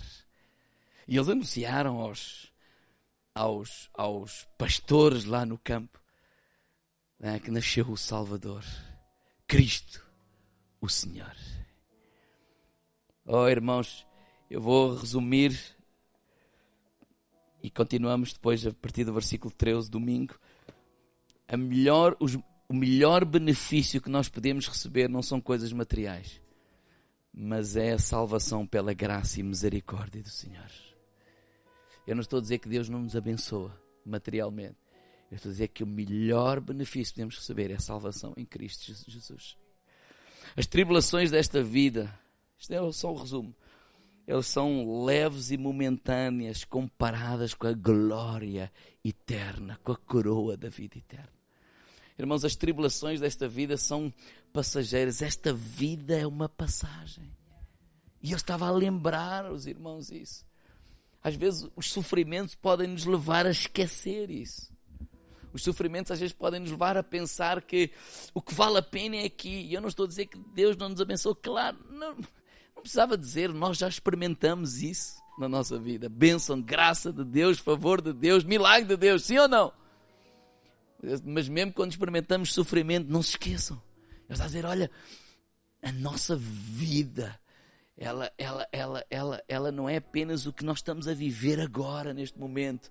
[1.06, 2.50] E eles anunciaram aos,
[3.34, 6.00] aos, aos pastores lá no campo
[7.20, 8.64] né, que nasceu o Salvador,
[9.46, 10.03] Cristo
[10.84, 11.34] o Senhor.
[13.24, 14.06] Oh, irmãos,
[14.50, 15.58] eu vou resumir
[17.62, 20.38] e continuamos depois a partir do versículo 13, domingo.
[21.48, 22.34] A melhor, os,
[22.68, 26.40] o melhor benefício que nós podemos receber não são coisas materiais,
[27.32, 30.70] mas é a salvação pela graça e misericórdia do Senhor.
[32.06, 33.74] Eu não estou a dizer que Deus não nos abençoa
[34.04, 34.76] materialmente.
[35.30, 38.44] Eu estou a dizer que o melhor benefício que podemos receber é a salvação em
[38.44, 39.63] Cristo Jesus.
[40.56, 42.12] As tribulações desta vida,
[42.58, 43.54] isto é só um resumo,
[44.26, 48.72] elas são leves e momentâneas comparadas com a glória
[49.04, 51.32] eterna, com a coroa da vida eterna.
[52.18, 54.12] Irmãos, as tribulações desta vida são
[54.52, 55.20] passageiras.
[55.20, 57.30] Esta vida é uma passagem.
[58.22, 60.46] E eu estava a lembrar os irmãos isso.
[61.22, 64.72] Às vezes os sofrimentos podem nos levar a esquecer isso.
[65.54, 67.92] Os sofrimentos às vezes podem nos levar a pensar que
[68.34, 69.68] o que vale a pena é aqui.
[69.68, 72.16] E eu não estou a dizer que Deus não nos abençoe, claro, não,
[72.74, 76.08] não precisava dizer, nós já experimentamos isso na nossa vida.
[76.08, 79.72] Bênção, graça de Deus, favor de Deus, milagre de Deus, sim ou não?
[81.24, 83.80] Mas mesmo quando experimentamos sofrimento, não se esqueçam.
[84.24, 84.90] Ele está a dizer, olha,
[85.80, 87.38] a nossa vida,
[87.96, 92.12] ela, ela, ela, ela, ela não é apenas o que nós estamos a viver agora,
[92.12, 92.90] neste momento.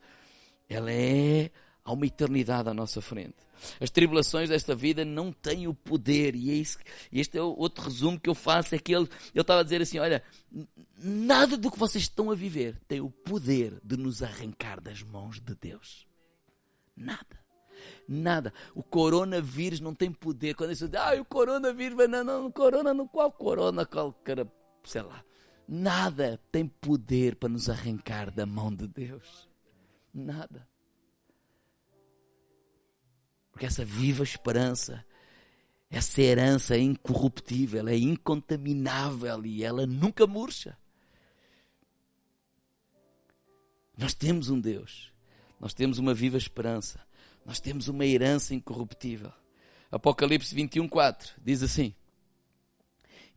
[0.70, 1.52] Ela é
[1.86, 3.36] Há uma eternidade à nossa frente.
[3.80, 6.78] As tribulações desta vida não têm o poder, e é isso,
[7.12, 10.24] este é outro resumo que eu faço: é que ele, estava a dizer assim: olha,
[10.98, 15.42] nada do que vocês estão a viver tem o poder de nos arrancar das mãos
[15.42, 16.08] de Deus.
[16.96, 17.44] Nada.
[18.08, 18.54] Nada.
[18.74, 20.56] O coronavírus não tem poder.
[20.56, 24.50] Quando eles dizem, ah, o coronavírus, não, não, corona, no qual corona, qual cara,
[24.84, 25.24] sei lá.
[25.68, 29.50] Nada tem poder para nos arrancar da mão de Deus.
[30.14, 30.68] Nada.
[33.54, 35.06] Porque essa viva esperança,
[35.90, 40.76] essa herança é incorruptível, é incontaminável e ela nunca murcha.
[43.96, 45.14] Nós temos um Deus,
[45.60, 47.00] nós temos uma viva esperança,
[47.46, 49.32] nós temos uma herança incorruptível.
[49.92, 51.94] Apocalipse 21, 4 diz assim: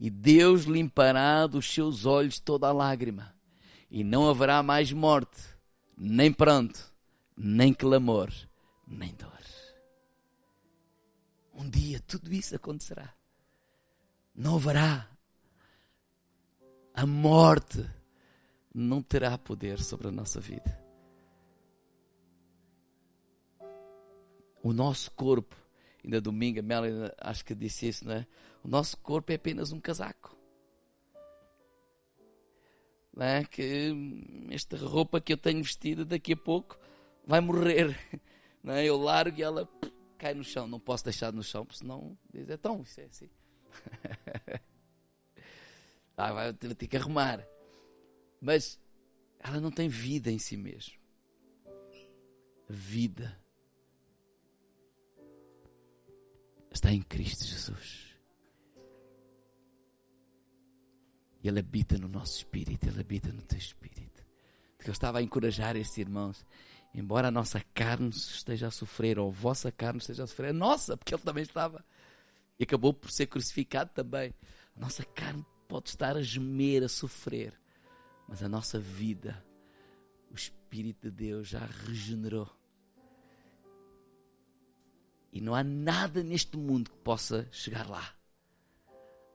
[0.01, 3.37] E Deus limpará dos seus olhos toda a lágrima,
[3.91, 5.43] e não haverá mais morte,
[5.95, 6.91] nem pranto,
[7.37, 8.33] nem clamor,
[8.89, 9.37] nem dor.
[11.57, 13.15] Um dia tudo isso acontecerá.
[14.35, 15.09] Não haverá.
[16.93, 17.85] A morte
[18.75, 20.79] não terá poder sobre a nossa vida.
[24.63, 25.57] O nosso corpo,
[26.05, 28.27] ainda domingo, a Melanie acho que disse isso, não é?
[28.63, 30.37] O nosso corpo é apenas um casaco.
[33.15, 33.45] Não é?
[33.45, 33.95] Que
[34.51, 36.79] esta roupa que eu tenho vestida daqui a pouco
[37.27, 37.97] vai morrer.
[38.63, 38.85] Não é?
[38.85, 39.69] Eu largo e ela
[40.17, 40.67] cai no chão.
[40.67, 43.31] Não posso deixar no chão, senão diz, então, isso é assim.
[46.17, 47.47] ah, vai ter, ter que arrumar.
[48.41, 48.79] Mas
[49.39, 50.95] ela não tem vida em si mesma.
[52.69, 53.41] Vida
[56.73, 58.07] está em Cristo Jesus.
[61.43, 64.25] Ele habita no nosso espírito, Ele habita no teu espírito.
[64.77, 66.45] Porque eu estava a encorajar estes irmãos
[66.97, 70.53] embora a nossa carne esteja a sofrer, ou a vossa carne esteja a sofrer, a
[70.55, 71.85] nossa, porque ele também estava.
[72.59, 74.35] E acabou por ser crucificado também.
[74.75, 77.53] A nossa carne pode estar a gemer, a sofrer,
[78.27, 79.45] mas a nossa vida,
[80.31, 82.51] o Espírito de Deus já regenerou.
[85.31, 88.11] E não há nada neste mundo que possa chegar lá.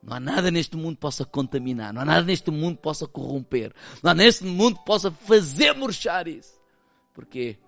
[0.02, 1.92] Não há nada neste mundo que possa contaminar.
[1.92, 3.72] Não há nada neste mundo que possa corromper.
[4.02, 6.61] Não há neste mundo que possa fazer murchar isso.
[7.12, 7.58] Porquê?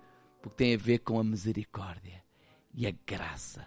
[0.41, 2.23] Porque tem a ver com a misericórdia
[2.73, 3.65] e a graça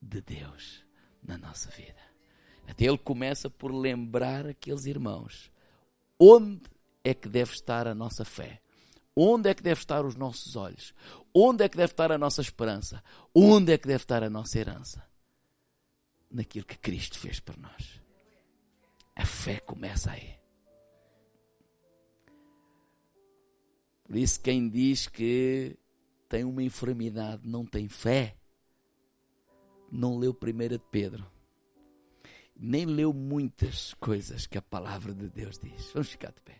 [0.00, 0.84] de Deus
[1.22, 2.00] na nossa vida.
[2.66, 5.50] Até ele começa por lembrar aqueles irmãos
[6.18, 6.62] onde
[7.02, 8.60] é que deve estar a nossa fé.
[9.16, 10.94] Onde é que deve estar os nossos olhos?
[11.34, 13.02] Onde é que deve estar a nossa esperança?
[13.34, 15.04] Onde é que deve estar a nossa herança?
[16.30, 18.00] Naquilo que Cristo fez por nós.
[19.16, 20.39] A fé começa aí.
[24.10, 25.78] Por isso, quem diz que
[26.28, 28.36] tem uma enfermidade, não tem fé,
[29.88, 31.30] não leu 1 de Pedro.
[32.56, 35.92] Nem leu muitas coisas que a palavra de Deus diz.
[35.92, 36.59] Vamos ficar de pé.